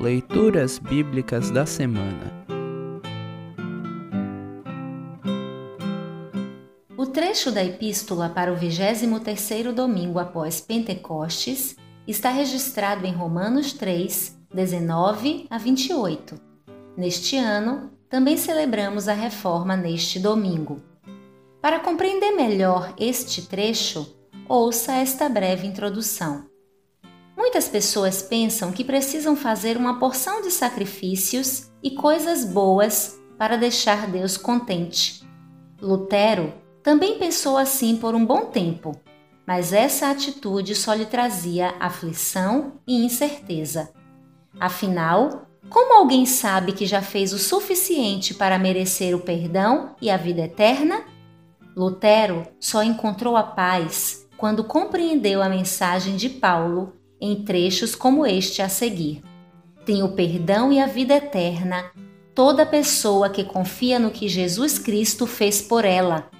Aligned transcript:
Leituras 0.00 0.78
Bíblicas 0.78 1.50
da 1.50 1.66
Semana 1.66 2.46
O 6.96 7.04
trecho 7.04 7.52
da 7.52 7.62
epístola 7.62 8.30
para 8.30 8.50
o 8.50 8.56
23º 8.56 9.72
domingo 9.72 10.18
após 10.18 10.58
Pentecostes 10.58 11.76
está 12.08 12.30
registrado 12.30 13.04
em 13.04 13.12
Romanos 13.12 13.74
3, 13.74 14.38
19 14.54 15.46
a 15.50 15.58
28. 15.58 16.40
Neste 16.96 17.36
ano, 17.36 17.90
também 18.08 18.38
celebramos 18.38 19.06
a 19.06 19.12
reforma 19.12 19.76
neste 19.76 20.18
domingo. 20.18 20.80
Para 21.60 21.78
compreender 21.78 22.30
melhor 22.30 22.94
este 22.98 23.42
trecho, 23.42 24.16
ouça 24.48 24.94
esta 24.94 25.28
breve 25.28 25.66
introdução. 25.66 26.49
Muitas 27.40 27.68
pessoas 27.68 28.20
pensam 28.20 28.70
que 28.70 28.84
precisam 28.84 29.34
fazer 29.34 29.78
uma 29.78 29.98
porção 29.98 30.42
de 30.42 30.50
sacrifícios 30.50 31.70
e 31.82 31.92
coisas 31.92 32.44
boas 32.44 33.18
para 33.38 33.56
deixar 33.56 34.06
Deus 34.06 34.36
contente. 34.36 35.26
Lutero 35.80 36.52
também 36.82 37.18
pensou 37.18 37.56
assim 37.56 37.96
por 37.96 38.14
um 38.14 38.26
bom 38.26 38.44
tempo, 38.44 38.94
mas 39.46 39.72
essa 39.72 40.10
atitude 40.10 40.74
só 40.74 40.92
lhe 40.92 41.06
trazia 41.06 41.74
aflição 41.80 42.74
e 42.86 43.06
incerteza. 43.06 43.90
Afinal, 44.60 45.46
como 45.70 45.94
alguém 45.94 46.26
sabe 46.26 46.72
que 46.72 46.84
já 46.84 47.00
fez 47.00 47.32
o 47.32 47.38
suficiente 47.38 48.34
para 48.34 48.58
merecer 48.58 49.16
o 49.16 49.20
perdão 49.20 49.96
e 49.98 50.10
a 50.10 50.18
vida 50.18 50.42
eterna? 50.42 51.04
Lutero 51.74 52.46
só 52.60 52.82
encontrou 52.82 53.34
a 53.34 53.42
paz 53.42 54.28
quando 54.36 54.62
compreendeu 54.62 55.42
a 55.42 55.48
mensagem 55.48 56.16
de 56.16 56.28
Paulo 56.28 56.99
em 57.20 57.44
trechos 57.44 57.94
como 57.94 58.26
este 58.26 58.62
a 58.62 58.68
seguir. 58.68 59.22
Tem 59.84 60.02
o 60.02 60.12
perdão 60.12 60.72
e 60.72 60.80
a 60.80 60.86
vida 60.86 61.14
eterna 61.14 61.90
toda 62.34 62.64
pessoa 62.64 63.28
que 63.28 63.44
confia 63.44 63.98
no 63.98 64.10
que 64.10 64.28
Jesus 64.28 64.78
Cristo 64.78 65.26
fez 65.26 65.60
por 65.60 65.84
ela. 65.84 66.30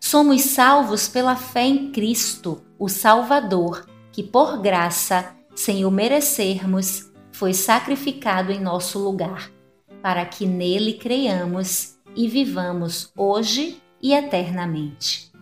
Somos 0.00 0.42
salvos 0.42 1.08
pela 1.08 1.34
fé 1.34 1.64
em 1.64 1.90
Cristo, 1.90 2.62
o 2.78 2.88
Salvador, 2.88 3.84
que 4.12 4.22
por 4.22 4.60
graça, 4.60 5.34
sem 5.54 5.84
o 5.84 5.90
merecermos, 5.90 7.10
foi 7.32 7.52
sacrificado 7.52 8.52
em 8.52 8.60
nosso 8.60 8.98
lugar, 8.98 9.50
para 10.00 10.24
que 10.24 10.46
nele 10.46 10.94
creiamos 10.94 11.96
e 12.14 12.28
vivamos 12.28 13.10
hoje 13.16 13.82
e 14.00 14.14
eternamente. 14.14 15.32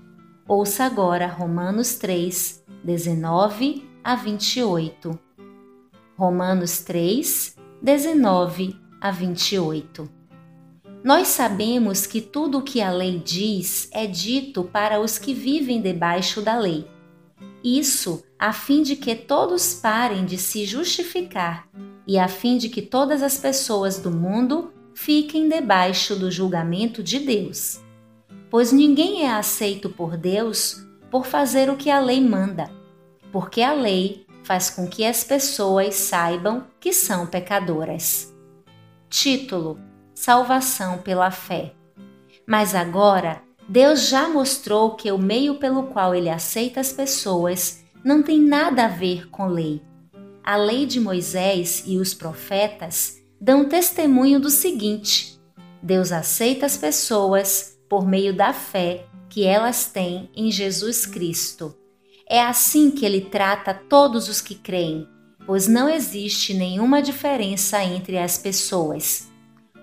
Ouça 0.48 0.84
agora 0.84 1.26
Romanos 1.26 1.96
3, 1.96 2.64
19 2.82 3.86
a 4.06 4.14
28. 4.14 5.18
Romanos 6.16 6.78
3, 6.82 7.56
19 7.82 8.76
a 9.00 9.10
28. 9.10 10.08
Nós 11.02 11.26
sabemos 11.26 12.06
que 12.06 12.20
tudo 12.20 12.58
o 12.58 12.62
que 12.62 12.80
a 12.80 12.92
lei 12.92 13.18
diz 13.18 13.88
é 13.90 14.06
dito 14.06 14.62
para 14.62 15.00
os 15.00 15.18
que 15.18 15.34
vivem 15.34 15.82
debaixo 15.82 16.40
da 16.40 16.56
lei. 16.56 16.86
Isso 17.64 18.22
a 18.38 18.52
fim 18.52 18.84
de 18.84 18.94
que 18.94 19.16
todos 19.16 19.74
parem 19.74 20.24
de 20.24 20.38
se 20.38 20.64
justificar 20.64 21.68
e 22.06 22.16
a 22.16 22.28
fim 22.28 22.58
de 22.58 22.68
que 22.68 22.82
todas 22.82 23.24
as 23.24 23.36
pessoas 23.36 23.98
do 23.98 24.12
mundo 24.12 24.72
fiquem 24.94 25.48
debaixo 25.48 26.14
do 26.14 26.30
julgamento 26.30 27.02
de 27.02 27.18
Deus. 27.18 27.80
Pois 28.48 28.70
ninguém 28.70 29.24
é 29.24 29.32
aceito 29.32 29.90
por 29.90 30.16
Deus 30.16 30.86
por 31.10 31.26
fazer 31.26 31.68
o 31.68 31.76
que 31.76 31.90
a 31.90 31.98
lei 31.98 32.20
manda 32.20 32.85
porque 33.32 33.62
a 33.62 33.72
lei 33.72 34.26
faz 34.42 34.70
com 34.70 34.86
que 34.86 35.04
as 35.04 35.24
pessoas 35.24 35.94
saibam 35.94 36.66
que 36.80 36.92
são 36.92 37.26
pecadoras. 37.26 38.34
Título: 39.08 39.78
Salvação 40.14 40.98
pela 40.98 41.30
fé. 41.30 41.74
Mas 42.46 42.74
agora, 42.74 43.42
Deus 43.68 44.08
já 44.08 44.28
mostrou 44.28 44.94
que 44.94 45.10
o 45.10 45.18
meio 45.18 45.56
pelo 45.56 45.84
qual 45.88 46.14
ele 46.14 46.30
aceita 46.30 46.80
as 46.80 46.92
pessoas 46.92 47.84
não 48.04 48.22
tem 48.22 48.40
nada 48.40 48.84
a 48.84 48.88
ver 48.88 49.28
com 49.30 49.48
lei. 49.48 49.82
A 50.44 50.56
lei 50.56 50.86
de 50.86 51.00
Moisés 51.00 51.82
e 51.84 51.98
os 51.98 52.14
profetas 52.14 53.20
dão 53.40 53.68
testemunho 53.68 54.38
do 54.38 54.48
seguinte: 54.48 55.40
Deus 55.82 56.12
aceita 56.12 56.66
as 56.66 56.76
pessoas 56.76 57.76
por 57.88 58.06
meio 58.06 58.34
da 58.34 58.52
fé 58.52 59.06
que 59.28 59.44
elas 59.44 59.86
têm 59.86 60.30
em 60.34 60.50
Jesus 60.50 61.04
Cristo. 61.04 61.76
É 62.28 62.42
assim 62.42 62.90
que 62.90 63.06
ele 63.06 63.20
trata 63.20 63.72
todos 63.72 64.28
os 64.28 64.40
que 64.40 64.56
creem, 64.56 65.08
pois 65.46 65.68
não 65.68 65.88
existe 65.88 66.52
nenhuma 66.52 67.00
diferença 67.00 67.82
entre 67.84 68.18
as 68.18 68.36
pessoas. 68.36 69.28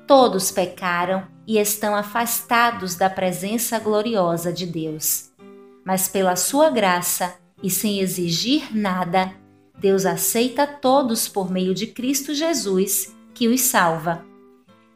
Todos 0.05 0.51
pecaram 0.51 1.25
e 1.47 1.57
estão 1.57 1.95
afastados 1.95 2.95
da 2.95 3.09
presença 3.09 3.79
gloriosa 3.79 4.51
de 4.51 4.65
Deus. 4.65 5.31
Mas 5.85 6.09
pela 6.09 6.35
sua 6.35 6.69
graça 6.69 7.33
e 7.61 7.69
sem 7.69 7.99
exigir 7.99 8.75
nada, 8.75 9.33
Deus 9.77 10.05
aceita 10.05 10.67
todos 10.67 11.29
por 11.29 11.49
meio 11.49 11.73
de 11.73 11.87
Cristo 11.87 12.33
Jesus, 12.33 13.15
que 13.33 13.47
os 13.47 13.61
salva. 13.61 14.25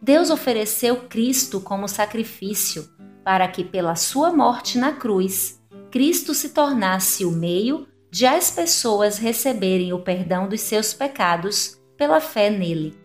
Deus 0.02 0.30
ofereceu 0.30 0.98
Cristo 1.08 1.62
como 1.62 1.88
sacrifício 1.88 2.90
para 3.24 3.48
que, 3.48 3.64
pela 3.64 3.96
sua 3.96 4.32
morte 4.32 4.78
na 4.78 4.92
cruz, 4.92 5.60
Cristo 5.92 6.34
se 6.34 6.50
tornasse 6.50 7.26
o 7.26 7.32
meio 7.32 7.88
de 8.12 8.26
as 8.26 8.52
pessoas 8.52 9.18
receberem 9.18 9.94
o 9.94 10.00
perdão 10.00 10.48
dos 10.48 10.62
seus 10.62 10.94
pecados 10.94 11.80
pela 11.98 12.20
fé 12.20 12.50
nele. 12.50 12.98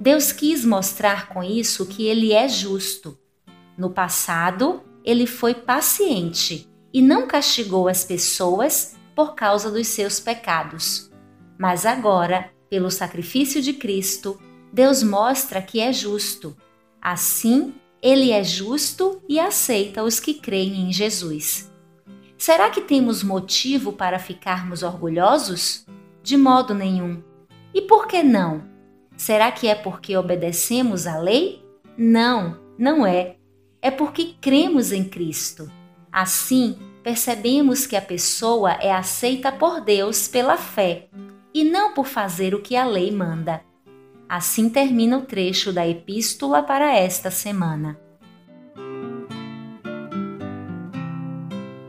Deus 0.00 0.30
quis 0.32 0.64
mostrar 0.64 1.28
com 1.28 1.42
isso 1.42 1.86
que 1.86 2.06
ele 2.06 2.32
é 2.32 2.48
justo. 2.48 3.18
No 3.76 3.90
passado, 3.90 4.82
ele 5.04 5.26
foi 5.26 5.54
paciente 5.54 6.68
e 6.92 7.02
não 7.02 7.26
castigou 7.26 7.88
as 7.88 8.04
pessoas 8.04 8.96
por 9.14 9.34
causa 9.34 9.70
dos 9.70 9.88
seus 9.88 10.20
pecados. 10.20 11.10
Mas 11.58 11.84
agora, 11.84 12.50
pelo 12.70 12.90
sacrifício 12.90 13.60
de 13.60 13.72
Cristo, 13.72 14.40
Deus 14.72 15.02
mostra 15.02 15.60
que 15.60 15.80
é 15.80 15.92
justo. 15.92 16.56
Assim, 17.00 17.74
ele 18.00 18.30
é 18.30 18.44
justo 18.44 19.20
e 19.28 19.40
aceita 19.40 20.04
os 20.04 20.20
que 20.20 20.34
creem 20.34 20.88
em 20.88 20.92
Jesus. 20.92 21.67
Será 22.38 22.70
que 22.70 22.80
temos 22.80 23.24
motivo 23.24 23.92
para 23.92 24.16
ficarmos 24.20 24.84
orgulhosos? 24.84 25.84
De 26.22 26.36
modo 26.36 26.72
nenhum. 26.72 27.20
E 27.74 27.82
por 27.82 28.06
que 28.06 28.22
não? 28.22 28.62
Será 29.16 29.50
que 29.50 29.66
é 29.66 29.74
porque 29.74 30.16
obedecemos 30.16 31.04
à 31.04 31.18
lei? 31.18 31.66
Não, 31.96 32.56
não 32.78 33.04
é. 33.04 33.34
É 33.82 33.90
porque 33.90 34.36
cremos 34.40 34.92
em 34.92 35.02
Cristo. 35.02 35.68
Assim, 36.12 36.78
percebemos 37.02 37.86
que 37.86 37.96
a 37.96 38.00
pessoa 38.00 38.70
é 38.74 38.92
aceita 38.92 39.50
por 39.50 39.80
Deus 39.80 40.28
pela 40.28 40.56
fé 40.56 41.08
e 41.52 41.64
não 41.64 41.92
por 41.92 42.06
fazer 42.06 42.54
o 42.54 42.62
que 42.62 42.76
a 42.76 42.86
lei 42.86 43.10
manda. 43.10 43.62
Assim 44.28 44.68
termina 44.68 45.18
o 45.18 45.22
trecho 45.22 45.72
da 45.72 45.88
epístola 45.88 46.62
para 46.62 46.94
esta 46.96 47.32
semana. 47.32 47.98